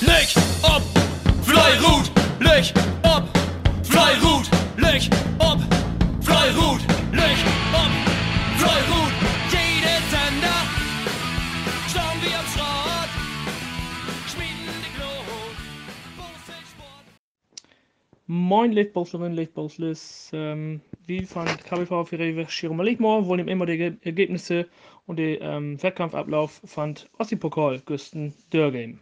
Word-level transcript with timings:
Leg 0.00 0.28
ob, 0.62 0.82
Fleirut, 1.42 2.10
leg 2.40 2.72
ob, 3.02 3.24
Fleirut, 3.84 4.46
leg 4.76 5.02
ob, 5.38 5.58
Fleirut, 6.20 6.80
leg 7.12 7.36
ob, 7.72 7.92
Fleirut. 8.58 9.12
Jede 9.50 9.94
Sender, 10.10 10.60
schauen 11.92 12.18
wir 12.22 12.38
am 12.38 12.46
Schrott, 12.52 13.10
schmieden 14.28 14.74
die 14.84 14.92
Glut. 14.96 15.56
Moin 18.26 18.72
Lichtbolslerinnen, 18.72 19.34
Lichtbolslers. 19.36 20.30
Ähm, 20.34 20.80
wir 21.06 21.26
von 21.26 21.46
KBV 21.46 22.04
für 22.08 22.18
Rewe 22.18 22.46
Schirma 22.48 22.82
Lichtmoor 22.82 23.26
wollen 23.26 23.48
immer 23.48 23.66
die 23.66 23.76
Ge- 23.78 23.96
Ergebnisse 24.02 24.66
und 25.06 25.16
den 25.16 25.38
ähm, 25.40 25.82
Wettkampfablauf 25.82 26.60
von 26.64 26.96
Ossi-Pokal 27.18 27.80
Güsten 27.86 28.34
Dörrgame. 28.50 28.98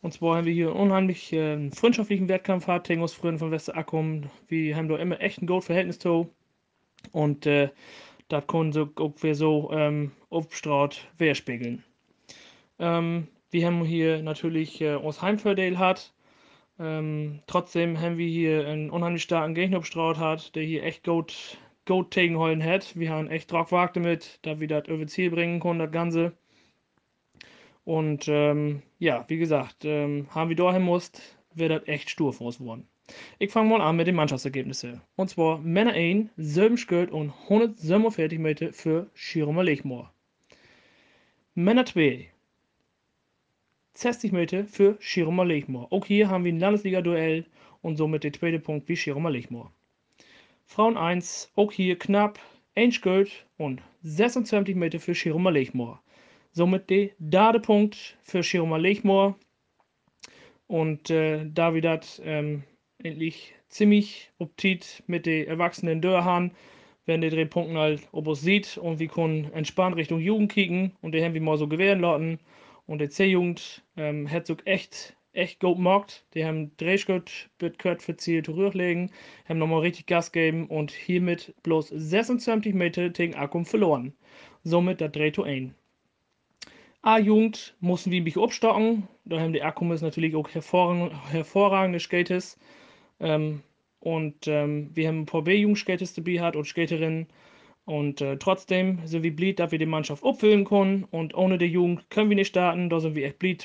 Und 0.00 0.12
zwar 0.12 0.36
haben 0.36 0.46
wir 0.46 0.52
hier 0.52 0.70
einen 0.70 0.80
unheimlich 0.80 1.32
äh, 1.32 1.70
freundschaftlichen 1.70 2.28
Wettkampf 2.28 2.66
gehabt, 2.66 2.86
gegen 2.86 3.02
uns 3.02 3.14
Freunde 3.14 3.40
von 3.40 3.50
Westerakkum. 3.50 4.30
Wir 4.46 4.76
haben 4.76 4.88
da 4.88 4.96
immer 4.96 5.20
echt 5.20 5.42
ein 5.42 5.46
gutes 5.46 5.66
Verhältnis 5.66 5.98
zu. 5.98 6.32
Und 7.12 7.46
äh, 7.46 7.70
das 8.28 8.46
können 8.46 8.72
so 8.72 8.88
auch 8.96 9.14
wir 9.20 9.34
so 9.34 9.70
ähm, 9.72 10.12
aufgestrahlt 10.30 11.08
wehrspiegeln. 11.18 11.82
Ähm, 12.78 13.28
wir 13.50 13.66
haben 13.66 13.84
hier 13.84 14.22
natürlich 14.22 14.80
äh, 14.80 14.94
uns 14.94 15.22
Heimvorteil 15.22 15.78
hat. 15.78 16.12
Ähm, 16.78 17.40
trotzdem 17.46 18.00
haben 18.00 18.18
wir 18.18 18.28
hier 18.28 18.68
einen 18.68 18.90
unheimlich 18.90 19.22
starken 19.24 19.54
Gegner 19.54 19.80
bestraut 19.80 20.18
hat, 20.18 20.54
der 20.54 20.62
hier 20.62 20.84
echt 20.84 21.02
gut, 21.04 21.58
gut 21.86 22.12
gegenhalten 22.12 22.62
hat. 22.62 22.96
Wir 22.96 23.10
haben 23.10 23.28
echt 23.28 23.50
drauf 23.50 23.70
gewagt 23.70 23.96
damit, 23.96 24.38
da 24.42 24.60
wir 24.60 24.68
das 24.68 24.86
über 24.86 25.06
Ziel 25.06 25.30
bringen 25.30 25.58
konnten, 25.58 25.80
das 25.80 25.90
Ganze. 25.90 26.32
Und 27.88 28.28
ähm, 28.28 28.82
ja, 28.98 29.24
wie 29.28 29.38
gesagt, 29.38 29.86
ähm, 29.86 30.26
haben 30.34 30.50
wir 30.50 30.56
dahin 30.56 30.82
musst, 30.82 31.22
wäre 31.54 31.78
das 31.78 31.88
echt 31.88 32.10
stur 32.10 32.34
für 32.34 32.44
uns 32.44 32.58
geworden. 32.58 32.86
Ich 33.38 33.50
fange 33.50 33.70
mal 33.70 33.80
an 33.80 33.96
mit 33.96 34.06
den 34.06 34.14
Mannschaftsergebnissen. 34.14 35.00
Und 35.16 35.30
zwar 35.30 35.56
Männer 35.56 35.94
1, 35.94 36.28
7 36.36 36.76
Schild 36.76 37.10
und 37.10 37.32
147 37.44 38.38
Meter 38.38 38.74
für 38.74 39.08
Schirmer 39.14 39.64
Lechmoor. 39.64 40.12
Männer 41.54 41.86
2, 41.86 42.28
60 43.94 44.32
Meter 44.32 44.66
für 44.66 44.98
Schirmer 45.00 45.46
Lechmoor. 45.46 45.90
Auch 45.90 46.04
hier 46.04 46.28
haben 46.28 46.44
wir 46.44 46.52
ein 46.52 46.60
Landesliga-Duell 46.60 47.46
und 47.80 47.96
somit 47.96 48.22
den 48.22 48.34
zweiten 48.34 48.60
Punkt 48.60 48.86
wie 48.90 48.96
Schirmer 48.96 49.30
Lechmoor. 49.30 49.72
Frauen 50.66 50.98
1, 50.98 51.52
auch 51.56 51.72
hier 51.72 51.98
knapp 51.98 52.38
1 52.74 53.00
Gold 53.00 53.46
und 53.56 53.80
26 54.02 54.76
Meter 54.76 55.00
für 55.00 55.14
Schirmer 55.14 55.52
Lechmoor. 55.52 56.02
Somit 56.52 56.90
der 56.90 57.10
dritte 57.20 57.60
Punkt 57.60 58.16
für 58.22 58.42
Schirmer 58.42 58.78
Lechmoor. 58.78 59.36
Und 60.66 61.10
äh, 61.10 61.46
da 61.48 61.74
wir 61.74 61.82
das 61.82 62.20
ähm, 62.24 62.64
endlich 62.98 63.54
ziemlich 63.68 64.30
optit 64.38 65.02
mit 65.06 65.26
den 65.26 65.46
erwachsenen 65.46 66.00
Dörrhahn, 66.00 66.52
wenn 67.06 67.22
die 67.22 67.30
drei 67.30 67.46
Punkten 67.46 67.78
halt 67.78 68.06
ob 68.12 68.26
uns 68.26 68.42
sieht 68.42 68.76
und 68.76 68.98
wir 68.98 69.08
können 69.08 69.50
entspannt 69.52 69.96
Richtung 69.96 70.20
Jugend 70.20 70.52
kicken 70.52 70.92
und 71.00 71.12
die 71.12 71.24
haben 71.24 71.34
wir 71.34 71.40
mal 71.40 71.56
so 71.56 71.68
gewähren 71.68 72.00
lassen. 72.00 72.38
Und 72.86 73.00
die 73.00 73.08
C-Jugend 73.08 73.82
ähm, 73.96 74.28
so 74.44 74.56
echt, 74.64 75.16
echt 75.32 75.60
gut 75.60 75.76
gemacht. 75.76 76.24
Die 76.34 76.44
haben 76.44 76.74
drei 76.78 76.96
Schritt 76.96 77.50
gehört 77.58 78.02
für 78.02 78.16
Ziel 78.16 78.42
zurücklegen, 78.42 79.10
haben 79.48 79.58
nochmal 79.58 79.80
richtig 79.80 80.06
Gas 80.06 80.32
gegeben 80.32 80.66
und 80.66 80.90
hiermit 80.90 81.54
bloß 81.62 81.88
26 81.88 82.74
Meter 82.74 83.10
gegen 83.10 83.34
Akkum 83.34 83.66
verloren. 83.66 84.14
Somit 84.64 85.00
der 85.00 85.10
3 85.10 85.30
zu 85.30 85.44
1. 85.44 85.72
A-Jugend 87.02 87.76
mussten 87.80 88.10
wir 88.10 88.20
ein 88.20 88.24
bisschen 88.24 88.42
aufstocken. 88.42 89.08
Da 89.24 89.40
haben 89.40 89.52
die 89.52 89.62
Akkumis 89.62 90.02
natürlich 90.02 90.34
auch 90.34 90.48
hervorragende, 90.48 91.30
hervorragende 91.30 92.00
Skaters. 92.00 92.58
Ähm, 93.20 93.62
und 94.00 94.46
ähm, 94.46 94.90
wir 94.94 95.08
haben 95.08 95.20
ein 95.20 95.26
paar 95.26 95.42
B-Jugend-Skaters 95.42 96.14
dabei 96.14 96.32
gehabt 96.32 96.56
und 96.56 96.66
Skaterinnen. 96.66 97.28
Und 97.84 98.20
äh, 98.20 98.36
trotzdem 98.36 99.00
sind 99.06 99.22
wir 99.22 99.34
blieb, 99.34 99.56
dass 99.56 99.72
wir 99.72 99.78
die 99.78 99.86
Mannschaft 99.86 100.24
abfüllen 100.24 100.64
können. 100.64 101.04
Und 101.04 101.34
ohne 101.34 101.56
die 101.58 101.66
Jugend 101.66 102.10
können 102.10 102.30
wir 102.30 102.36
nicht 102.36 102.48
starten. 102.48 102.90
Da 102.90 103.00
sind 103.00 103.14
wir 103.14 103.26
echt 103.26 103.38
blieb. 103.38 103.62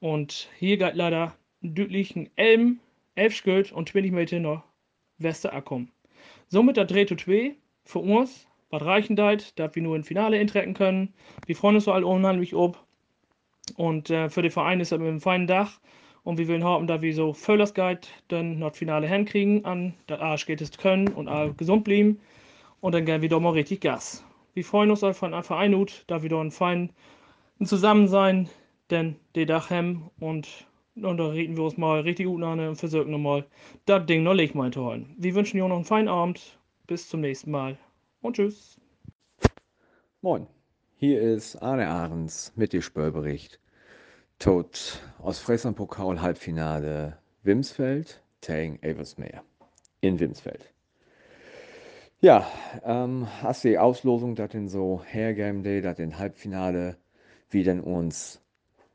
Und 0.00 0.48
hier 0.58 0.76
geht 0.76 0.94
leider 0.94 1.34
deutlich 1.62 2.14
ein 2.14 2.30
Elm, 2.36 2.80
11 3.14 3.34
Schritt 3.34 3.72
und 3.72 3.88
20 3.88 4.12
Meter 4.12 4.38
nach 4.38 4.64
Wester 5.18 5.52
Akkum. 5.52 5.88
Somit 6.48 6.76
der 6.76 6.84
3 6.84 7.04
zu 7.06 7.16
2 7.16 7.54
für 7.84 8.00
uns. 8.00 8.46
Was 8.70 8.84
reichen 8.84 9.16
deit, 9.16 9.58
dass 9.58 9.74
wir 9.74 9.82
nur 9.82 9.96
im 9.96 10.04
Finale 10.04 10.38
eintreten 10.38 10.74
können. 10.74 11.14
Wir 11.46 11.56
freuen 11.56 11.76
uns 11.76 11.84
so 11.84 11.92
alle 11.92 12.06
unheimlich 12.06 12.54
ob. 12.54 12.78
Und 13.76 14.10
äh, 14.10 14.28
für 14.28 14.42
den 14.42 14.50
Verein 14.50 14.80
ist 14.80 14.92
das 14.92 15.00
einem 15.00 15.20
feinen 15.20 15.46
Dach. 15.46 15.80
Und 16.24 16.38
wir 16.38 16.48
wollen 16.48 16.64
hoffen, 16.64 16.86
dass 16.86 17.00
wir 17.00 17.14
so 17.14 17.32
Völlers 17.32 17.72
Guide 17.72 18.02
dann 18.28 18.58
noch 18.58 18.70
das 18.70 18.78
Finale 18.78 19.08
hinkriegen, 19.08 19.64
an 19.64 19.94
der 20.08 20.20
Arsch 20.20 20.44
geht 20.44 20.60
es 20.60 20.76
können 20.76 21.08
und 21.08 21.28
alle 21.28 21.54
gesund 21.54 21.84
bleiben. 21.84 22.20
Und 22.80 22.94
dann 22.94 23.06
geben 23.06 23.22
wir 23.22 23.28
doch 23.30 23.40
mal 23.40 23.50
richtig 23.50 23.80
Gas. 23.80 24.24
Wir 24.52 24.64
freuen 24.64 24.90
uns 24.90 25.00
von 25.16 25.32
Anfang 25.32 25.58
an 25.58 25.74
ut, 25.74 26.04
da 26.06 26.22
wir 26.22 26.28
doch 26.28 26.40
ein 26.40 26.50
fein 26.50 26.90
zusammen 27.64 28.08
sein, 28.08 28.48
denn 28.90 29.16
die 29.34 29.46
Dach 29.46 29.70
haben 29.70 30.10
und, 30.20 30.66
und 30.96 31.16
da 31.16 31.28
reden 31.28 31.56
wir 31.56 31.64
uns 31.64 31.78
mal 31.78 32.00
richtig 32.00 32.26
gut 32.26 32.42
an 32.42 32.60
und 32.60 32.76
versuchen 32.76 33.10
nochmal 33.10 33.46
das 33.86 34.04
Ding 34.06 34.22
noch 34.22 34.34
Licht 34.34 34.54
mal 34.54 34.70
zu 34.70 34.84
holen. 34.84 35.14
Wir 35.16 35.34
wünschen 35.34 35.60
euch 35.60 35.68
noch 35.68 35.76
einen 35.76 35.84
feinen 35.84 36.08
Abend. 36.08 36.58
Bis 36.86 37.08
zum 37.08 37.20
nächsten 37.20 37.50
Mal 37.50 37.76
und 38.20 38.36
tschüss. 38.36 38.80
Moin, 40.20 40.46
hier 40.96 41.20
ist 41.20 41.56
Arne 41.56 41.88
Ahrens 41.88 42.52
mit 42.56 42.72
dem 42.72 42.82
Spörbericht. 42.82 43.60
Tot 44.38 45.00
aus 45.18 45.38
Friesland 45.38 45.76
Pokal 45.76 46.20
Halbfinale 46.20 47.18
Wimsfeld 47.42 48.22
gegen 48.40 48.82
Eversmeer 48.82 49.42
in 50.00 50.18
Wimsfeld. 50.20 50.72
Ja, 52.20 52.46
ähm, 52.84 53.28
hast 53.42 53.62
die 53.64 53.78
Auslosung, 53.78 54.34
dass 54.34 54.54
in 54.54 54.68
so 54.68 55.02
hergeben 55.04 55.62
Day, 55.62 55.80
dass 55.80 55.98
in 55.98 56.18
Halbfinale 56.18 56.96
wie 57.50 57.62
denn 57.62 57.80
uns 57.80 58.42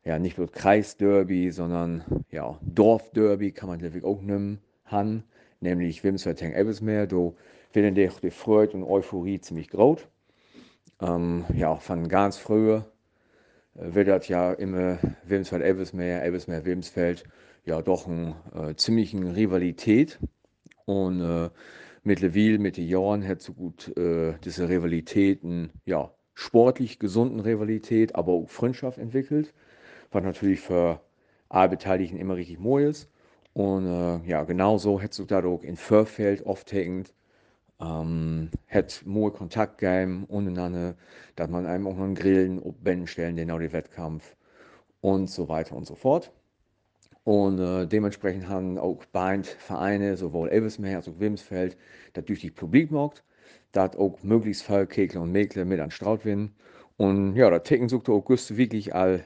ja 0.03 0.19
nicht 0.19 0.35
bloß 0.35 0.51
Kreisderby, 0.51 1.51
sondern 1.51 2.25
ja 2.29 2.59
Dorfderby 2.61 3.51
kann 3.51 3.69
man 3.69 3.79
natürlich 3.79 4.03
auch 4.03 4.21
nehmen 4.21 4.61
han, 4.85 5.23
nämlich 5.63 6.03
Wimsfeld 6.03 6.39
gegen 6.39 6.53
Eversmeer. 6.53 7.07
Do 7.07 7.35
werden 7.73 7.95
die, 7.95 8.09
die 8.21 8.29
Freude 8.29 8.77
und 8.77 8.83
Euphorie 8.83 9.41
ziemlich 9.41 9.69
groß. 9.69 10.07
Ähm, 11.01 11.45
ja, 11.55 11.75
von 11.75 12.07
ganz 12.07 12.37
früher 12.37 12.85
äh, 13.75 13.93
wird 13.95 14.07
das 14.07 14.27
ja 14.27 14.53
immer 14.53 14.99
Wilmsfeld, 15.25 15.63
Elvesmeer, 15.63 16.21
Elvesmeer, 16.23 16.65
Wilmsfeld 16.65 17.23
ja 17.65 17.81
doch 17.81 18.07
eine 18.07 18.35
äh, 18.53 18.75
ziemlichen 18.75 19.27
Rivalität. 19.27 20.19
Und 20.85 21.21
äh, 21.21 21.49
mittlerweile 22.03 22.59
mit 22.59 22.77
den 22.77 22.87
Jahren 22.87 23.27
hat 23.27 23.41
so 23.41 23.53
gut 23.53 23.95
äh, 23.97 24.33
diese 24.43 24.69
Rivalitäten, 24.69 25.71
ja, 25.85 26.11
sportlich 26.35 26.99
gesunden 26.99 27.39
Rivalität, 27.39 28.15
aber 28.15 28.33
auch 28.33 28.49
Freundschaft 28.49 28.97
entwickelt, 28.97 29.53
was 30.11 30.23
natürlich 30.23 30.61
für 30.61 30.99
alle 31.47 31.69
Beteiligten 31.69 32.17
immer 32.17 32.35
richtig 32.35 32.59
mooi 32.59 32.85
ist. 32.85 33.09
Und 33.53 33.85
äh, 33.85 34.27
ja, 34.27 34.43
genauso 34.43 34.99
hättest 34.99 35.19
du 35.19 35.25
da 35.25 35.43
auch 35.43 35.63
in 35.63 35.77
Förfeld 35.77 36.45
oft 36.45 36.71
hängend 36.71 37.13
ähm, 37.83 38.49
hat 38.69 39.03
mooi 39.05 39.31
Kontakt 39.31 39.79
gegeben 39.79 40.25
untereinander, 40.25 40.95
dass 41.35 41.49
man 41.49 41.65
einem 41.65 41.87
auch 41.87 41.95
noch 41.95 42.03
einen 42.03 42.15
Grillen 42.15 42.61
Bänden 42.83 43.07
stellen, 43.07 43.35
den 43.35 43.51
auch 43.51 43.59
den 43.59 43.73
Wettkampf 43.73 44.35
und 45.01 45.29
so 45.29 45.49
weiter 45.49 45.75
und 45.75 45.85
so 45.85 45.95
fort. 45.95 46.31
Und 47.23 47.59
äh, 47.59 47.87
dementsprechend 47.87 48.49
haben 48.49 48.77
auch 48.77 49.05
beide 49.11 49.43
Vereine, 49.43 50.17
sowohl 50.17 50.49
Elvesmeer 50.49 50.97
als 50.97 51.07
auch 51.07 51.19
Wimsfeld, 51.19 51.77
das 52.13 52.25
durch 52.25 52.41
die 52.41 52.51
Publik 52.51 52.91
macht, 52.91 53.23
dass 53.71 53.95
auch 53.95 54.21
möglichst 54.23 54.63
viele 54.63 54.87
Kegler 54.87 55.21
und 55.21 55.31
Mäkler 55.31 55.65
mit 55.65 55.79
an 55.79 55.91
Straut 55.91 56.25
werden. 56.25 56.55
Und 56.97 57.35
ja, 57.35 57.49
da 57.49 57.59
Ticken 57.59 57.89
sucht 57.89 58.09
August 58.09 58.57
wirklich 58.57 58.93
all 58.93 59.23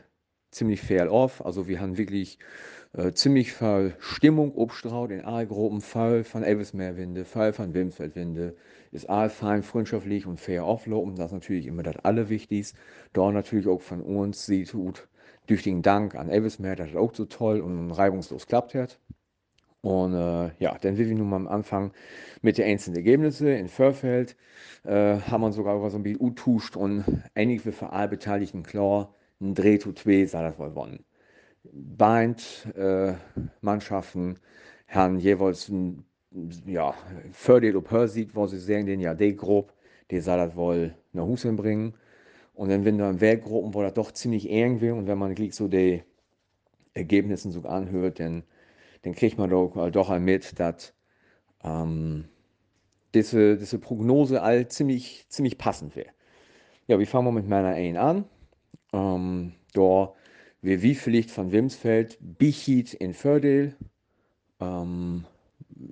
ziemlich 0.51 0.81
fair 0.81 1.11
auf. 1.11 1.45
Also 1.45 1.67
wir 1.67 1.81
haben 1.81 1.97
wirklich 1.97 2.39
äh, 2.93 3.11
ziemlich 3.13 3.53
viel 3.53 3.95
Stimmung 3.99 4.55
obstraut 4.55 5.11
in 5.11 5.21
alle 5.21 5.47
Gruppen, 5.47 5.81
Fall 5.81 6.23
von 6.23 6.43
Elvesmeerwinde, 6.43 7.25
Fall 7.25 7.53
von 7.53 7.73
Wimsfeldwinde, 7.73 8.55
ist 8.91 9.09
all 9.09 9.29
fein 9.29 9.63
freundschaftlich 9.63 10.25
und 10.25 10.39
fair 10.39 10.65
auflaufen. 10.65 11.15
Das 11.15 11.27
ist 11.27 11.33
natürlich 11.33 11.67
immer 11.67 11.83
das 11.83 11.97
Allerwichtigste. 12.03 12.77
Da 13.13 13.31
natürlich 13.31 13.67
auch 13.67 13.81
von 13.81 14.01
uns 14.01 14.45
sieht 14.45 14.69
tut 14.71 15.07
düchtigen 15.49 15.81
Dank 15.81 16.15
an 16.15 16.29
Elvesmeer, 16.29 16.75
dass 16.75 16.89
das 16.89 16.97
auch 16.97 17.13
so 17.13 17.25
toll 17.25 17.61
und 17.61 17.91
reibungslos 17.91 18.47
klappt 18.47 18.75
hat. 18.75 18.99
Und 19.81 20.13
äh, 20.13 20.51
ja, 20.59 20.77
dann 20.81 20.97
will 20.97 21.11
ich 21.11 21.17
nun 21.17 21.29
mal 21.29 21.37
am 21.37 21.47
Anfang 21.47 21.93
mit 22.41 22.57
den 22.57 22.65
einzelnen 22.65 22.97
Ergebnissen. 22.97 23.47
In 23.47 23.67
Förfeld 23.69 24.35
äh, 24.83 25.19
haben 25.19 25.41
wir 25.41 25.51
sogar 25.53 25.77
über 25.77 25.89
so 25.89 25.97
ein 25.97 26.03
bisschen 26.03 26.21
utuscht 26.21 26.75
und 26.75 27.05
einige 27.35 27.71
für 27.71 27.91
alle 27.91 28.09
Beteiligten 28.09 28.63
klar, 28.63 29.13
ein 29.39 29.53
Dreh 29.53 29.79
zu 29.79 29.93
zwei 29.93 30.25
sei 30.25 30.41
das 30.41 30.57
wohl 30.59 30.69
gewonnen. 30.69 31.05
Beid 31.73 32.67
äh, 32.75 33.13
Mannschaften 33.61 34.39
haben 34.87 35.19
jeweils 35.19 35.69
ein 35.69 36.05
ja, 36.65 36.93
Fördel 37.31 37.75
ob 37.75 37.91
Hör 37.91 38.07
sieht, 38.07 38.35
wo 38.35 38.47
sie 38.47 38.59
sagen, 38.59 38.85
den 38.85 38.99
ja, 38.99 39.13
der 39.13 39.33
grob, 39.33 39.73
der 40.11 40.21
soll 40.21 40.37
das 40.37 40.55
wohl 40.55 40.95
nach 41.13 41.23
Hause 41.23 41.51
bringen. 41.53 41.93
Und 42.53 42.69
dann, 42.69 42.85
wenn 42.85 42.97
du 42.97 43.07
in 43.07 43.21
Werkgruppen, 43.21 43.73
wo 43.73 43.81
das 43.81 43.93
doch 43.93 44.11
ziemlich 44.11 44.49
eng 44.49 44.81
wird 44.81 44.95
und 44.95 45.07
wenn 45.07 45.17
man 45.17 45.35
so 45.51 45.67
die 45.67 46.03
Ergebnissen 46.93 47.51
so 47.51 47.61
anhört, 47.61 48.19
dann, 48.19 48.43
dann 49.03 49.13
kriegt 49.13 49.37
man 49.37 49.49
doch, 49.49 49.91
doch 49.91 50.09
all 50.09 50.19
mit, 50.19 50.59
dass 50.59 50.93
ähm, 51.63 52.25
diese, 53.13 53.57
diese 53.57 53.79
Prognose 53.79 54.41
all 54.41 54.67
ziemlich, 54.67 55.25
ziemlich 55.29 55.57
passend 55.57 55.95
wäre. 55.95 56.09
Ja, 56.87 56.97
wir 56.99 57.07
fangen 57.07 57.25
mal 57.25 57.31
mit 57.31 57.47
meiner 57.47 57.69
1 57.69 57.97
an. 57.97 58.25
Ähm, 58.93 59.53
da 59.73 60.13
wir 60.61 60.81
wie 60.81 60.95
vielleicht 60.95 61.31
von 61.31 61.51
Wimsfeld 61.51 62.17
Bichit 62.21 62.93
in 62.93 63.13
Fördel. 63.13 63.75
Ähm, 64.59 65.25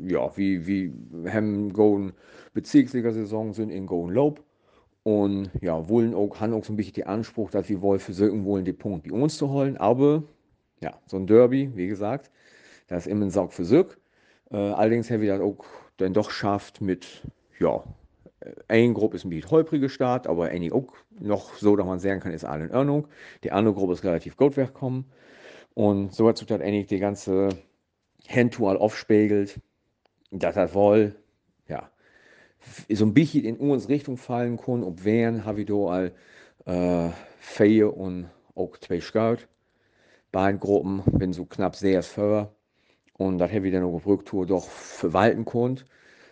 ja, 0.03 0.35
wie, 0.37 0.65
wie 0.65 0.93
haben 1.29 1.71
Goen 1.71 2.13
Bezirksliga-Saison 2.53 3.53
sind 3.53 3.69
in 3.69 3.85
Goen 3.85 4.11
Lob. 4.11 4.43
Und 5.03 5.51
ja, 5.61 5.87
wollen 5.87 6.15
auch, 6.15 6.39
haben 6.39 6.53
auch 6.53 6.63
so 6.63 6.73
ein 6.73 6.77
bisschen 6.77 6.93
den 6.93 7.07
Anspruch, 7.07 7.51
dass 7.51 7.69
wir 7.69 7.81
wollen 7.81 7.99
versuchen 7.99 8.43
wollen, 8.43 8.65
den 8.65 8.77
Punkt 8.77 9.07
bei 9.07 9.13
uns 9.13 9.37
zu 9.37 9.49
holen. 9.51 9.77
Aber 9.77 10.23
ja, 10.81 10.99
so 11.05 11.17
ein 11.17 11.27
Derby, 11.27 11.71
wie 11.75 11.87
gesagt, 11.87 12.31
das 12.87 13.05
ist 13.05 13.11
immer 13.11 13.25
ein 13.25 13.29
Saug 13.29 13.53
für 13.53 13.65
Sieg. 13.65 13.97
Äh, 14.49 14.57
allerdings 14.57 15.11
haben 15.11 15.21
wir 15.21 15.37
das 15.37 15.41
auch 15.41 15.63
dann 15.97 16.13
doch 16.13 16.31
schafft 16.31 16.81
mit, 16.81 17.21
ja, 17.59 17.83
eine 18.67 18.93
Gruppe 18.93 19.17
ist 19.17 19.25
ein 19.25 19.29
bisschen 19.29 19.51
holprige 19.51 19.89
Start, 19.89 20.27
aber 20.27 20.45
eine 20.45 20.73
auch 20.73 20.93
noch 21.19 21.55
so, 21.55 21.75
dass 21.75 21.85
man 21.85 21.99
sagen 21.99 22.19
kann, 22.19 22.31
ist 22.31 22.45
alle 22.45 22.65
in 22.65 22.75
Ordnung. 22.75 23.07
Die 23.43 23.51
andere 23.51 23.73
Gruppe 23.73 23.93
ist 23.93 24.03
relativ 24.03 24.37
gut 24.37 24.57
weggekommen. 24.57 25.05
Und 25.73 26.13
so 26.13 26.27
hat 26.27 26.37
sich 26.37 26.47
das 26.47 26.61
eigentlich 26.61 26.87
die 26.87 26.99
ganze 26.99 27.49
Handtour 28.27 28.79
aufspiegelt, 28.79 29.59
dass 30.31 30.55
das 30.55 30.73
wohl, 30.73 31.15
ja, 31.67 31.89
so 32.89 33.05
ein 33.05 33.13
bisschen 33.13 33.43
in 33.43 33.57
unsere 33.57 33.93
Richtung 33.93 34.17
fallen 34.17 34.57
kann. 34.57 34.83
Ob 34.83 35.03
wären, 35.03 35.45
habe 35.45 35.61
ich 35.61 35.67
da 35.67 35.73
all 35.73 36.11
äh, 36.65 37.11
vier 37.39 37.95
und 37.95 38.29
auch 38.55 38.77
zwei 38.77 39.01
Scout. 39.01 39.47
Beiden 40.31 40.59
Gruppen, 40.59 41.03
bin 41.17 41.33
so 41.33 41.45
knapp 41.45 41.75
sehr 41.75 42.03
vor. 42.03 42.55
Und 43.17 43.37
das 43.37 43.51
habe 43.51 43.67
ich 43.67 43.73
dann 43.73 43.83
auch 43.83 43.93
auf 43.93 44.07
Rücktour 44.07 44.45
doch 44.45 44.65
verwalten 44.65 45.45
konnte 45.45 45.85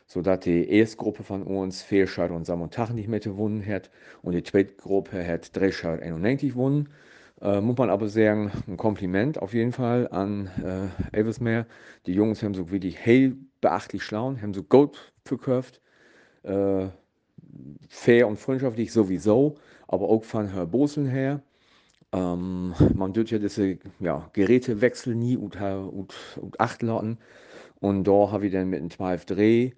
sodass 0.07 0.41
die 0.41 0.69
erste 0.69 0.97
Gruppe 0.97 1.23
von 1.23 1.43
uns 1.43 1.81
vier 1.81 2.07
Schad 2.07 2.31
und 2.31 2.45
Samstag 2.45 2.91
nicht 2.91 3.07
mehr 3.07 3.19
gewonnen 3.19 3.65
hat 3.65 3.89
und 4.21 4.33
die 4.33 4.43
zweite 4.43 4.73
Gruppe 4.75 5.25
hat 5.25 5.55
drei 5.55 5.71
Schad 5.71 6.01
91 6.01 6.51
gewonnen. 6.51 6.89
Äh, 7.41 7.61
muss 7.61 7.77
man 7.77 7.89
aber 7.89 8.07
sagen, 8.07 8.51
ein 8.67 8.77
Kompliment 8.77 9.41
auf 9.41 9.53
jeden 9.53 9.73
Fall 9.73 10.07
an 10.09 10.49
äh, 11.11 11.17
Eversmeer. 11.19 11.65
Die 12.05 12.13
Jungs 12.13 12.41
haben 12.43 12.53
so 12.53 12.71
wirklich 12.71 12.97
hell 12.97 13.35
beachtlich 13.59 14.03
schlau, 14.03 14.35
haben 14.41 14.53
so 14.53 14.63
gut 14.63 15.13
verkauft. 15.25 15.81
Äh, 16.43 16.87
fair 17.89 18.27
und 18.27 18.37
freundschaftlich 18.39 18.91
sowieso, 18.91 19.55
aber 19.87 20.09
auch 20.09 20.23
von 20.23 20.47
Herr 20.53 20.65
Boseln 20.65 21.07
her. 21.07 21.41
Ähm, 22.13 22.73
man 22.93 23.13
dürfte 23.13 23.35
ja 23.35 23.39
diese 23.39 23.77
ja, 23.99 24.29
Gerätewechsel 24.33 25.15
nie 25.15 25.35
und, 25.37 25.59
und, 25.59 26.13
und 26.39 26.59
acht 26.59 26.81
lassen. 26.81 27.17
Und 27.79 28.05
da 28.05 28.31
habe 28.31 28.47
ich 28.47 28.53
dann 28.53 28.69
mit 28.69 28.79
einem 28.79 28.91
12 28.91 29.25
Dreh 29.25 29.71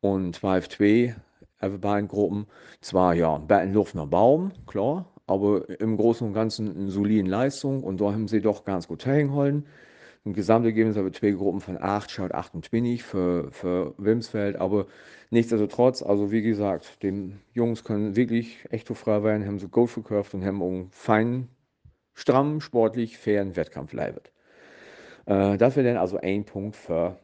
und 0.00 0.38
12-2 0.38 1.14
even 1.60 1.80
beiden 1.80 2.08
Gruppen. 2.08 2.46
Zwar 2.80 3.14
ja, 3.14 3.34
ein 3.34 3.46
bisschen 3.46 3.72
Luft 3.72 3.94
nach 3.94 4.06
Baum, 4.06 4.52
klar, 4.66 5.06
aber 5.26 5.68
im 5.80 5.96
Großen 5.96 6.26
und 6.26 6.34
Ganzen 6.34 6.74
eine 6.76 6.90
solide 6.90 7.28
Leistung 7.28 7.82
und 7.82 8.00
da 8.00 8.12
haben 8.12 8.28
sie 8.28 8.40
doch 8.40 8.64
ganz 8.64 8.88
gut 8.88 9.04
hingehalten. 9.04 9.66
Im 10.24 10.34
Gesamtergebnis 10.34 10.96
haben 10.96 11.06
wir 11.06 11.12
zwei 11.12 11.30
Gruppen 11.30 11.60
von 11.60 11.78
8, 11.80 12.10
schaut 12.10 12.32
28 12.32 13.02
für, 13.02 13.50
für 13.50 13.94
Wimsfeld, 13.98 14.56
aber 14.56 14.86
nichtsdestotrotz, 15.30 16.02
also 16.02 16.30
wie 16.30 16.42
gesagt, 16.42 17.02
die 17.02 17.32
Jungs 17.54 17.84
können 17.84 18.14
wirklich 18.14 18.58
echt 18.70 18.88
frei 18.88 19.22
werden, 19.22 19.46
haben 19.46 19.58
so 19.58 19.68
gut 19.68 19.90
verkauft 19.90 20.34
und 20.34 20.44
haben 20.44 20.62
einen 20.62 20.90
feinen, 20.90 21.48
strammen, 22.14 22.60
sportlich, 22.60 23.16
fairen 23.16 23.56
Wettkampf 23.56 23.92
leibet. 23.92 24.32
Äh, 25.26 25.56
das 25.56 25.76
wäre 25.76 25.86
dann 25.86 25.96
also 25.96 26.18
ein 26.18 26.44
Punkt 26.44 26.76
für 26.76 27.18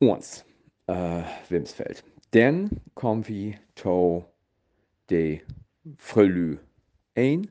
uns 0.00 0.44
äh, 0.86 1.22
Wimsfeld. 1.48 2.04
Kommen 2.94 3.28
wir 3.28 3.54
zu 3.74 4.24
de 5.10 5.40
Frölü 5.98 6.58
ein. 7.14 7.48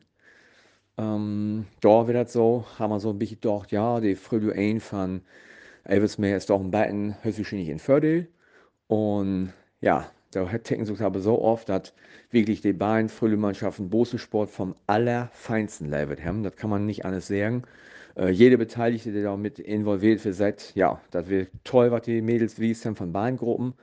Ähm, 0.97 1.65
da 1.81 2.07
wird 2.07 2.17
das 2.17 2.33
so, 2.33 2.65
haben 2.77 2.91
wir 2.91 2.99
so 2.99 3.09
ein 3.09 3.19
bisschen 3.19 3.39
gedacht, 3.39 3.71
ja, 3.71 3.99
die 3.99 4.15
Frölü 4.15 4.51
ein 4.51 4.79
von 4.79 5.21
Elvismeer 5.85 6.37
ist 6.37 6.49
doch 6.49 6.59
ein 6.59 6.71
bisschen 6.71 7.15
höchstwahrscheinlich 7.23 7.69
in 7.69 7.79
Fördel. 7.79 8.27
Und 8.87 9.53
ja, 9.81 10.11
da 10.31 10.47
hätten 10.47 10.85
sie 10.85 11.03
aber 11.03 11.19
so 11.19 11.41
oft, 11.41 11.69
dass 11.69 11.93
wirklich 12.31 12.61
die 12.61 12.73
beiden 12.73 13.09
Frölü-Mannschaften 13.09 13.89
Bosensport 13.89 14.49
vom 14.49 14.75
allerfeinsten 14.87 15.89
Level 15.89 16.23
haben. 16.23 16.43
Das 16.43 16.55
kann 16.55 16.69
man 16.69 16.85
nicht 16.85 17.05
anders 17.05 17.27
sagen 17.27 17.63
äh, 18.15 18.29
jede 18.29 18.57
Beteiligte, 18.57 19.11
die 19.11 19.21
da 19.21 19.35
mit 19.37 19.59
involviert 19.59 20.23
wird, 20.23 20.75
ja, 20.75 21.01
das 21.11 21.27
wird 21.29 21.49
toll, 21.63 21.91
was 21.91 22.03
die 22.03 22.21
Mädels 22.21 22.59
wies 22.59 22.85
haben 22.85 22.95
von 22.95 23.11
Bahngruppen. 23.11 23.73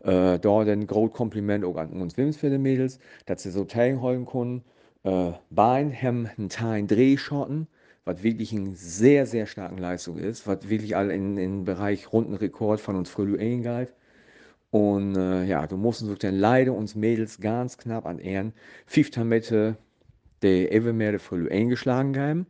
Äh, 0.00 0.38
da 0.38 0.60
ein 0.60 0.86
großes 0.86 1.16
Kompliment 1.16 1.64
auch 1.64 1.76
an 1.76 2.00
uns 2.00 2.16
Wimsfelde 2.16 2.58
Mädels, 2.58 2.98
dass 3.26 3.42
sie 3.42 3.50
so 3.50 3.64
teilhaben 3.64 4.26
können. 4.26 4.62
Äh, 5.04 5.32
Bahn 5.50 5.92
haben 5.92 6.28
einen 6.36 6.48
Teil 6.48 6.86
Drehschotten, 6.86 7.66
was 8.04 8.22
wirklich 8.22 8.52
eine 8.52 8.74
sehr, 8.74 9.26
sehr 9.26 9.46
starke 9.46 9.80
Leistung 9.80 10.18
ist, 10.18 10.46
was 10.46 10.68
wirklich 10.68 10.96
all 10.96 11.10
in 11.10 11.36
den 11.36 11.64
Bereich 11.64 12.12
Rundenrekord 12.12 12.80
von 12.80 12.96
uns 12.96 13.10
früher 13.10 13.38
eingeht. 13.40 13.92
Und 14.70 15.16
äh, 15.16 15.44
ja, 15.44 15.66
du 15.66 15.76
musst 15.76 16.02
uns 16.02 16.18
dann 16.18 16.36
leider 16.36 16.72
uns 16.74 16.94
Mädels 16.94 17.40
ganz 17.40 17.78
knapp 17.78 18.06
an 18.06 18.18
Ehren 18.18 18.52
15 18.86 19.26
Meter 19.26 19.76
der 20.42 20.72
Evermeer 20.72 21.18
früher 21.18 21.50
eingeschlagen 21.50 22.16
haben. 22.18 22.46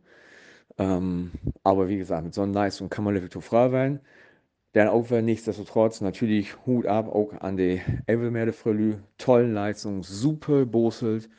Ähm, 0.79 1.31
aber 1.63 1.89
wie 1.89 1.97
gesagt, 1.97 2.23
mit 2.23 2.33
so 2.33 2.41
einer 2.41 2.53
Leistung 2.53 2.89
kann 2.89 3.03
man 3.03 3.13
wirklich 3.13 3.43
frei 3.43 3.71
werden. 3.71 3.99
Dann 4.73 4.87
auch 4.87 5.09
wenn 5.11 5.25
nichtsdestotrotz 5.25 6.01
natürlich 6.01 6.65
Hut 6.65 6.85
ab 6.85 7.07
auch 7.09 7.33
an 7.41 7.57
die 7.57 7.81
Evermerde 8.07 8.53
Frölü. 8.53 8.95
Tollen 9.17 9.53
Leistung, 9.53 10.03
super 10.03 10.65
boselt 10.65 11.29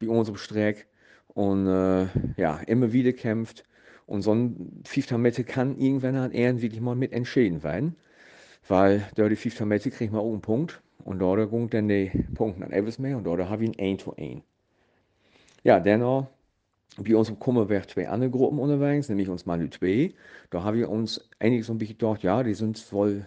bei 0.00 0.08
unserem 0.08 0.36
Streck 0.38 0.86
und 1.28 1.66
äh, 1.66 2.06
ja, 2.36 2.58
immer 2.66 2.92
wieder 2.92 3.12
kämpft. 3.12 3.64
Und 4.06 4.22
so 4.22 4.34
ein 4.34 4.82
5 4.84 5.12
Meter 5.12 5.44
kann 5.44 5.78
irgendwann 5.78 6.16
an 6.16 6.32
Ehren 6.32 6.60
wirklich 6.62 6.80
mal 6.80 6.94
mit 6.94 7.12
entscheiden 7.12 7.62
werden. 7.62 7.96
Weil 8.68 9.08
da 9.16 9.28
die 9.28 9.36
5 9.36 9.60
Meter 9.62 9.90
kriegt 9.90 10.12
man 10.12 10.20
auch 10.22 10.32
einen 10.32 10.42
Punkt. 10.42 10.82
Und 11.04 11.18
dort 11.18 11.50
kommt 11.50 11.74
dann 11.74 11.88
die 11.88 12.10
Punkte 12.34 12.64
an 12.64 12.72
Eversmeer 12.72 13.16
und 13.16 13.24
dort 13.24 13.48
habe 13.48 13.64
ich 13.64 13.70
ein 13.78 13.92
1 13.92 14.04
to 14.04 14.14
1. 14.16 14.42
Ja, 15.64 15.80
dennoch 15.80 16.28
bei 16.98 17.16
uns 17.16 17.32
kommen 17.38 17.68
wir 17.68 17.88
zwei 17.88 18.08
andere 18.08 18.30
Gruppen 18.30 18.58
unterwegs, 18.58 19.08
nämlich 19.08 19.28
uns 19.28 19.46
Manu 19.46 19.68
2. 19.68 20.14
Da 20.50 20.62
haben 20.62 20.76
wir 20.76 20.90
uns 20.90 21.14
so 21.14 21.22
ein 21.40 21.78
bisschen 21.78 21.98
gedacht, 21.98 22.22
ja, 22.22 22.42
die 22.42 22.54
sind 22.54 22.92
wohl 22.92 23.26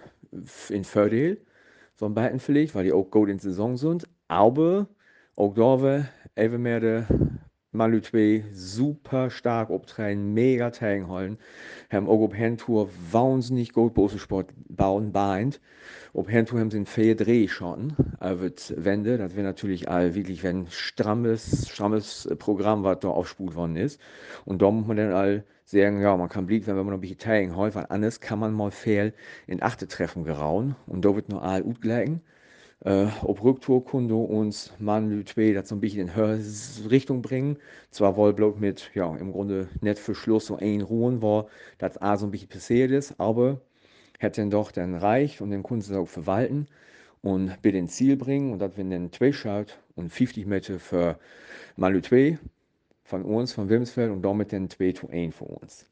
in 0.70 0.84
Fördel, 0.84 1.42
so 1.96 2.06
ein 2.06 2.14
beiden 2.14 2.40
vielleicht, 2.40 2.76
weil 2.76 2.86
die 2.86 2.94
auch 2.94 3.10
gut 3.10 3.30
in 3.30 3.40
Saison 3.40 3.78
sind. 3.78 4.08
Aber 4.28 4.88
auch 5.36 5.54
da 5.54 5.82
wir 5.82 6.10
even 6.36 6.62
mehr 6.62 6.80
der 6.80 7.08
Malu 7.78 8.02
2 8.02 8.44
super 8.54 9.30
stark 9.30 9.70
optreden, 9.70 10.34
mega 10.34 10.72
tegenhalten. 10.72 11.38
Haben 11.92 12.08
auch 12.08 12.24
auf 12.24 12.34
Handtour 12.34 12.90
wahnsinnig 13.12 13.72
gut 13.72 13.94
Bosensport 13.94 14.50
bauen 14.68 15.12
beint. 15.12 15.62
Auf 16.14 16.28
Handtour 16.28 16.60
haben 16.60 16.72
sie 16.72 16.84
vier 16.86 17.16
Drehschotten 17.16 17.96
auf 18.20 18.40
Wände. 18.76 19.20
Das 19.20 19.36
wäre 19.36 19.46
natürlich 19.46 19.90
all 19.90 20.16
wirklich 20.16 20.46
ein 20.48 20.66
strammes, 20.72 21.70
strammes 21.70 22.28
Programm, 22.40 22.84
was 22.84 23.00
da 23.02 23.10
aufspult 23.10 23.54
worden 23.54 23.76
ist. 23.76 24.02
Und 24.44 24.64
da 24.64 24.72
muss 24.72 24.88
man 24.88 24.98
dann 24.98 25.14
all 25.14 25.44
sagen, 25.64 26.02
ja, 26.02 26.18
man 26.18 26.30
kann 26.30 26.48
blieb, 26.48 26.66
wenn 26.66 26.78
man 26.78 26.88
noch 26.88 26.94
ein 26.94 27.02
bisschen 27.02 27.20
teilen 27.20 27.56
weil 27.56 27.86
anders 27.90 28.20
kann 28.22 28.40
man 28.40 28.54
mal 28.54 28.72
fehl 28.72 29.14
in 29.46 29.62
achte 29.62 29.88
Treffen 29.88 30.24
gerauen. 30.24 30.76
Und 30.88 31.06
da 31.06 31.16
wird 31.16 31.30
noch 31.30 31.44
all 31.44 31.62
gut 31.62 31.80
gleichen 31.82 32.22
äh, 32.86 33.08
ob 33.24 33.44
Rücktourkunde 33.44 34.16
uns 34.16 34.74
man 34.80 35.10
Lütwe 35.10 35.54
das 35.54 35.70
so 35.70 35.76
ein 35.76 35.82
bisschen 35.82 36.10
in 36.10 36.90
Richtung 36.90 37.22
bringen. 37.22 37.58
Zwar 37.92 38.16
wohl 38.18 38.34
bloß 38.34 38.58
mit, 38.58 38.92
ja, 38.94 39.16
im 39.16 39.32
Grunde 39.32 39.70
nicht 39.82 40.00
für 40.00 40.16
Schluss 40.16 40.48
so 40.48 40.58
ein 40.58 40.82
Ruhen 40.82 41.22
war, 41.22 41.48
das 41.78 41.98
A 42.02 42.18
so 42.18 42.26
ein 42.28 42.32
bisschen 42.32 42.50
passiert 42.50 42.92
ist, 42.92 43.20
aber 43.20 43.62
hätte 44.20 44.42
dann 44.42 44.52
doch 44.52 44.72
dann 44.72 44.96
reicht 44.96 45.42
und 45.42 45.52
den 45.52 45.64
Kunden 45.64 45.96
auch 45.96 46.08
verwalten 46.08 46.68
und 47.22 47.62
bei 47.62 47.72
den 47.72 47.88
Ziel 47.90 48.16
bringen 48.18 48.54
und 48.54 48.60
das 48.60 48.72
wenn 48.78 48.90
dann 48.90 49.12
zwei 49.12 49.32
schaut 49.32 49.80
und 49.96 50.12
50 50.12 50.46
Meter 50.46 50.80
für 50.80 51.20
Malu 51.76 52.02
2 52.02 52.40
von 53.04 53.24
uns, 53.24 53.54
von 53.54 53.70
Wilmsfeld 53.70 54.12
und 54.12 54.22
damit 54.24 54.54
dann 54.54 54.70
2 54.70 54.92
zu 54.94 55.10
1 55.10 55.36
für 55.36 55.46
uns. 55.46 55.90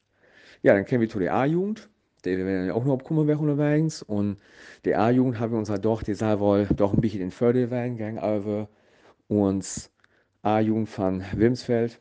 Ja, 0.62 0.74
dann 0.74 0.86
kommen 0.86 1.02
wir 1.02 1.08
zu 1.08 1.18
der 1.18 1.34
A-Jugend 1.34 1.88
die 2.26 2.44
werden 2.44 2.70
auch 2.70 2.84
noch 2.84 2.94
abkommen 2.94 3.26
weg 3.26 3.38
unterwegs. 3.38 4.02
Und 4.02 4.38
die 4.84 4.94
A-Jugend 4.94 5.38
haben 5.40 5.52
wir 5.52 5.58
uns 5.58 5.70
halt 5.70 5.84
doch, 5.84 6.02
die 6.02 6.14
sei 6.14 6.38
wohl 6.38 6.66
doch 6.76 6.92
ein 6.92 7.00
bisschen 7.00 7.22
in 7.22 7.30
Förderwein 7.30 7.96
gegangen, 7.96 8.18
aber 8.18 8.68
uns 9.28 9.90
A-Jugend 10.42 10.88
von 10.88 11.24
Wimsfeld. 11.34 12.00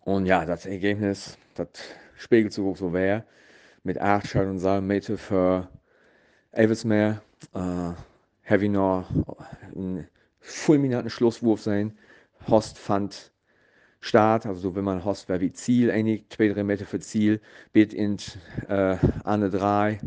Und 0.00 0.26
ja, 0.26 0.44
das 0.44 0.66
Ergebnis, 0.66 1.38
das 1.54 1.68
spiegelt 2.16 2.52
so 2.52 2.74
so 2.74 2.92
wer. 2.92 3.24
Mit 3.82 4.00
8 4.00 4.26
Schall 4.26 4.48
und 4.48 4.58
Salmeter 4.58 5.18
für 5.18 5.68
Elvismeer. 6.52 7.22
Äh, 7.54 7.92
ich 8.64 8.70
noch 8.70 9.08
einen 9.74 10.08
fulminanten 10.40 11.10
Schlusswurf 11.10 11.60
sein. 11.60 11.96
Host 12.48 12.78
fand 12.78 13.32
Start, 14.04 14.44
also 14.44 14.76
wenn 14.76 14.84
man 14.84 15.02
hast, 15.02 15.30
wie 15.30 15.50
Ziel, 15.50 15.90
einig, 15.90 16.26
zwei, 16.28 16.48
drei 16.48 16.62
Meter 16.62 16.84
für 16.84 17.00
Ziel, 17.00 17.40
bit 17.72 17.94
in 17.94 18.18
äh, 18.68 18.98
Anne 19.24 19.48
3, 19.48 19.98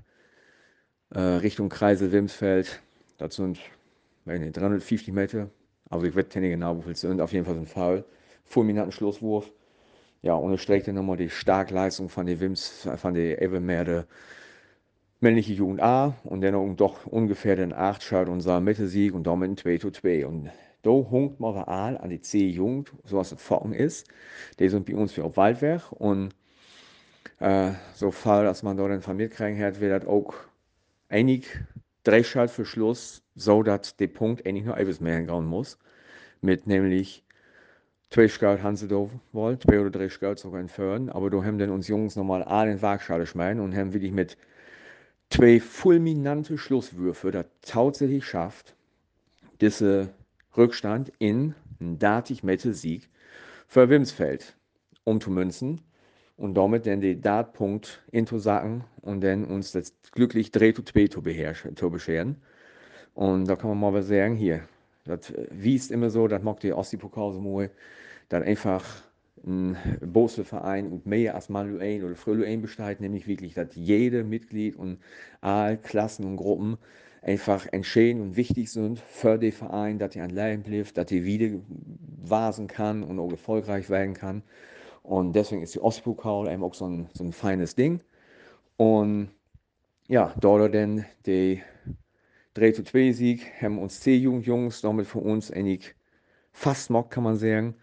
äh, 1.16 1.20
Richtung 1.20 1.70
Kreise 1.70 2.12
Wimsfeld. 2.12 2.80
Das 3.18 3.38
sind 3.38 3.60
nicht, 4.25 4.56
350 4.56 5.12
Meter, 5.12 5.50
aber 5.89 6.04
ich 6.04 6.16
weiß 6.16 6.25
nicht 6.36 6.51
genau, 6.51 6.86
wie 6.86 6.92
es 6.92 7.01
sind. 7.01 7.20
Auf 7.20 7.34
jeden 7.34 7.46
Fall 7.46 7.56
ein 7.56 7.66
Foul. 7.66 8.06
Fulminanten 8.46 8.92
Schlusswurf. 8.92 9.51
Ja, 10.22 10.39
streckt 10.60 10.88
dann 10.88 10.94
nochmal 10.94 11.18
die 11.18 11.32
Starkleistung 11.32 12.08
von 12.10 12.27
der 12.27 12.39
Wims, 12.39 12.88
von 12.98 13.16
der 13.16 13.42
Evermerde 13.42 14.06
männliche 15.22 15.54
Jugend 15.54 15.82
A 15.82 16.13
und 16.24 16.42
dann 16.42 16.75
doch 16.75 17.08
ungefähr 17.08 17.56
den 17.56 17.74
8 17.74 18.04
schaut 18.04 18.30
unser 18.30 18.60
Mittelsieg 18.62 19.16
und 19.16 19.25
damit 19.25 19.50
ein 19.50 19.58
2 19.58 19.77
zu 19.80 19.89
2. 19.89 20.27
Und 20.27 20.51
da 20.88 20.91
hunkt 20.91 21.39
man 21.41 21.56
all 21.56 21.98
an 21.98 22.10
die 22.10 22.22
C-Jugend, 22.22 22.94
so 23.03 23.17
was 23.17 23.34
Form 23.34 23.74
ist. 23.74 24.08
Die 24.60 24.70
sind 24.70 24.86
bei 24.86 24.96
uns 24.96 25.12
für 25.12 25.25
auf 25.25 25.36
Waldwerk 25.36 25.91
und 25.91 26.34
äh, 27.39 27.72
so 27.94 28.12
Fall, 28.12 28.46
dass 28.46 28.63
man 28.63 28.77
dann 28.77 29.01
von 29.01 29.17
mir 29.17 29.29
kriegen 29.29 29.62
hat, 29.62 29.82
wird 29.82 30.01
das 30.01 30.10
auch 30.10 30.34
einig 31.10 31.60
Drehschalt 32.03 32.50
für 32.50 32.65
Schluss, 32.65 33.22
so 33.36 33.63
dass 33.63 33.98
der 33.98 34.08
Punkt 34.08 34.48
eigentlich 34.48 34.63
nur 34.63 34.77
etwas 34.77 35.01
mehr 35.01 35.17
hingauen 35.17 35.46
muss. 35.46 35.77
Mit 36.39 36.67
nämlich 36.67 37.25
zwei 38.10 38.29
Scout 38.29 38.63
haben 38.63 38.77
sie 38.77 38.88
da 38.88 39.10
wollen, 39.34 39.60
zwei 39.60 39.82
oder 39.82 39.89
drei 39.89 40.08
Scouts 40.08 40.44
sogar 40.44 40.62
entfernen, 40.62 41.10
aber 41.10 41.29
da 41.29 41.44
haben 41.44 41.58
dann 41.58 41.70
uns 41.70 41.89
Jungs 41.89 42.15
nochmal 42.15 42.44
alle 42.44 42.72
in 42.72 42.82
Waagschale 42.82 43.25
schmeiden 43.25 43.62
und 43.62 43.75
haben 43.75 43.94
wirklich 43.94 44.13
mit 44.13 44.38
zwei 45.29 45.60
fulminante 45.60 46.58
Schlusswürfe 46.58 47.32
das 47.32 47.46
tatsächlich 47.62 48.25
schafft, 48.25 48.74
diese 49.60 50.13
Rückstand 50.58 51.12
in 51.20 51.54
einen 51.80 52.00
datig 52.00 52.44
Mette 52.44 52.74
Sieg 52.74 53.10
für 53.68 53.90
Wimsfeld 53.90 54.58
umzumünzen 55.04 55.82
und 56.36 56.56
damit 56.56 56.86
dann 56.86 57.02
den 57.02 57.22
Dartpunkt 57.22 58.04
into 58.12 58.38
sacken 58.40 58.84
und 59.02 59.22
dann 59.22 59.46
uns 59.46 59.72
das 59.72 59.94
glücklich 60.12 60.52
3 60.52 60.72
zu 60.72 60.84
2 60.84 61.08
zu 61.76 61.90
bescheren. 61.92 62.38
Und 63.14 63.46
da 63.48 63.56
kann 63.56 63.70
man 63.70 63.80
mal 63.80 63.94
was 63.94 64.08
sagen, 64.08 64.36
hier, 64.36 64.62
das 65.06 65.34
wies 65.52 65.90
immer 65.90 66.10
so, 66.10 66.28
das 66.28 66.44
mag 66.44 66.60
die 66.60 66.74
Ossi-Pokal 66.74 67.34
so 67.34 67.68
dass 68.30 68.44
einfach 68.44 68.84
ein 69.48 69.77
Bose-Verein 70.01 70.92
und 70.92 71.06
mehr 71.06 71.36
als 71.36 71.50
Manuel 71.50 72.04
oder 72.04 72.16
Fröluein 72.16 72.62
besteht, 72.62 73.00
nämlich 73.00 73.27
wirklich, 73.27 73.54
dass 73.54 73.75
jede 73.75 74.24
Mitglied 74.24 74.75
und 74.75 75.00
alle 75.42 75.77
Klassen 75.77 76.25
und 76.25 76.38
Gruppen 76.38 76.77
einfach 77.22 77.68
entscheiden 77.72 78.22
und 78.22 78.38
wichtig 78.38 78.72
sind 78.72 79.00
für 79.00 79.38
den 79.38 79.51
Verein, 79.51 80.00
dass 80.00 80.16
er 80.16 80.25
an 80.25 80.30
Leben 80.30 80.63
bleibt, 80.63 80.98
dass 80.98 81.12
er 81.12 81.24
wieder 81.25 81.60
wasen 82.22 82.68
kann 82.68 83.04
und 83.04 83.20
auch 83.20 83.32
erfolgreich 83.32 83.89
werden 83.89 84.13
kann. 84.13 84.44
Und 85.04 85.36
deswegen 85.36 85.62
ist 85.62 85.74
die 85.74 85.82
Ostpokal 85.82 86.51
eben 86.51 86.63
auch 86.63 86.74
so 86.74 86.86
ein, 86.86 87.10
so 87.13 87.24
ein 87.24 87.34
feines 87.34 87.75
Ding. 87.75 88.01
Und 88.75 89.30
ja, 90.08 90.34
dort 90.39 90.75
dann 90.75 91.06
die 91.25 91.62
3 92.54 92.72
zu 92.72 92.84
2 92.84 93.12
Sieg 93.12 93.62
haben 93.62 93.77
uns 93.77 94.00
C-Jugendjungs 94.01 94.82
damit 94.82 95.08
für 95.08 95.20
uns 95.20 95.51
eigentlich 95.51 95.96
fast 96.51 96.89
mock, 96.89 97.12
kann 97.12 97.24
man 97.24 97.38
sagen. 97.38 97.75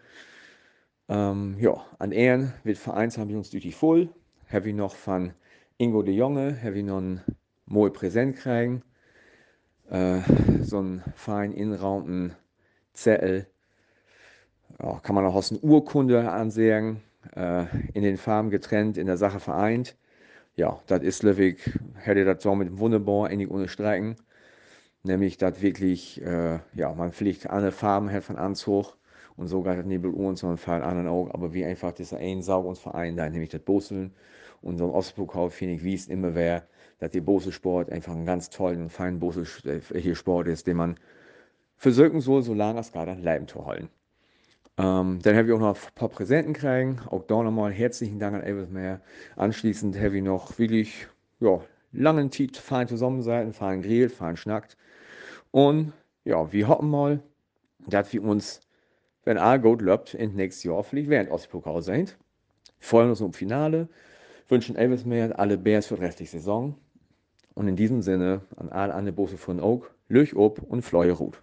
Ähm, 1.08 1.56
ja, 1.58 1.84
an 1.98 2.12
Ehren 2.12 2.54
wird 2.62 2.78
Vereins 2.78 3.18
haben 3.18 3.28
wir 3.28 3.36
uns 3.36 3.50
durch 3.50 3.74
voll. 3.74 4.08
Habe 4.50 4.70
ich 4.70 4.74
noch 4.74 4.94
von 4.94 5.32
Ingo 5.76 6.02
de 6.02 6.14
Jonge, 6.14 6.58
habe 6.62 6.78
ich 6.78 6.84
noch 6.84 7.00
ein 7.00 7.20
Moe 7.66 7.90
Präsent 7.90 8.36
kriegen. 8.36 8.82
Äh, 9.90 10.20
so 10.62 10.80
ein 10.80 11.02
fein 11.14 11.52
inraumten 11.52 12.34
Zettel. 12.94 13.46
Ja, 14.80 14.98
kann 15.00 15.14
man 15.14 15.26
auch 15.26 15.34
aus 15.34 15.52
einer 15.52 15.62
Urkunde 15.62 16.30
ansehen. 16.30 17.02
Äh, 17.36 17.66
in 17.92 18.02
den 18.02 18.16
Farben 18.16 18.50
getrennt, 18.50 18.96
in 18.98 19.06
der 19.06 19.16
Sache 19.16 19.40
vereint. 19.40 19.96
Ja, 20.56 20.80
das 20.86 21.02
ist 21.02 21.22
Löwig, 21.22 21.78
hätte 21.96 22.24
das 22.24 22.42
so 22.42 22.54
mit 22.54 22.78
wunderbar 22.78 23.30
ähnlich 23.30 23.50
ohne 23.50 23.68
Streiken. 23.68 24.16
Nämlich, 25.02 25.36
dass 25.38 25.60
wirklich, 25.60 26.22
äh, 26.22 26.60
ja, 26.74 26.94
man 26.94 27.12
fliegt 27.12 27.50
alle 27.50 27.72
Farben 27.72 28.10
hat 28.10 28.24
von 28.24 28.36
Anzug 28.36 28.96
und 29.36 29.48
sogar 29.48 29.76
das 29.76 29.86
Nebel 29.86 30.12
uns 30.12 30.42
und 30.42 30.58
fallen 30.58 30.82
anderen 30.82 31.08
auch, 31.08 31.32
aber 31.32 31.54
wie 31.54 31.64
einfach 31.64 31.92
dieser 31.92 32.18
ein 32.18 32.42
Saugungsverein 32.42 33.16
da, 33.16 33.28
nämlich 33.28 33.50
das 33.50 33.62
Boseln 33.62 34.12
und 34.62 34.78
so 34.78 34.84
ein 34.84 34.90
Ostpokal, 34.90 35.50
finde 35.50 35.74
ich, 35.74 35.84
wie 35.84 35.94
es 35.94 36.08
immer 36.08 36.34
wäre, 36.34 36.62
dass 36.98 37.10
der 37.10 37.20
Bosel-Sport 37.20 37.90
einfach 37.90 38.14
ein 38.14 38.26
ganz 38.26 38.50
tollen 38.50 38.82
und 38.82 38.90
feinen 38.90 39.18
Bosel-Sport 39.18 40.48
ist, 40.48 40.66
den 40.66 40.76
man 40.76 40.96
versuchen 41.76 42.20
soll, 42.20 42.42
solange 42.42 42.80
es 42.80 42.92
gerade 42.92 43.14
Leben 43.14 43.48
zu 43.48 43.66
halten. 43.66 43.88
Ähm, 44.76 45.20
dann 45.22 45.36
habe 45.36 45.46
ich 45.46 45.52
auch 45.52 45.60
noch 45.60 45.74
ein 45.74 45.94
paar 45.94 46.08
Präsenten 46.08 46.52
kriegen. 46.52 47.00
Auch 47.08 47.22
da 47.24 47.42
nochmal 47.42 47.72
herzlichen 47.72 48.18
Dank 48.18 48.34
an 48.34 48.42
Elvis 48.42 48.68
Mehr. 48.68 49.00
Anschließend 49.36 49.96
habe 49.96 50.16
ich 50.16 50.22
noch 50.22 50.58
wirklich, 50.58 51.06
ja, 51.40 51.60
langen 51.92 52.32
Zeit 52.32 52.56
fein 52.56 52.88
zusammen 52.88 53.22
sein, 53.22 53.52
fein 53.52 53.82
grillt, 53.82 54.12
fein 54.12 54.36
schnackt. 54.36 54.76
Und 55.52 55.92
ja, 56.24 56.52
wir 56.52 56.66
hoffen 56.68 56.90
mal, 56.90 57.22
dass 57.86 58.12
wir 58.12 58.24
uns, 58.24 58.60
wenn 59.24 59.38
all 59.38 59.60
gut 59.60 59.82
läuft, 59.82 60.14
in 60.14 60.34
nächstes 60.34 60.64
Jahr 60.64 60.84
vielleicht 60.84 61.10
während 61.10 61.30
Ostpokal 61.30 61.82
sind. 61.82 62.16
Freuen 62.80 63.10
uns 63.10 63.22
auf 63.22 63.34
Finale, 63.34 63.88
wünschen 64.48 64.76
Elvis 64.76 65.04
Mehr 65.04 65.38
alle 65.38 65.56
Bears 65.56 65.86
für 65.86 65.96
die 65.96 66.04
restliche 66.04 66.32
Saison. 66.32 66.76
Und 67.54 67.68
in 67.68 67.76
diesem 67.76 68.02
Sinne 68.02 68.42
an 68.56 68.68
alle 68.70 68.94
andere 68.94 69.14
Bosse 69.14 69.38
von 69.38 69.60
Oak, 69.60 69.94
Löch 70.08 70.34
ob 70.34 70.62
und 70.62 70.82
Fleue 70.82 71.12
Ruth. 71.12 71.40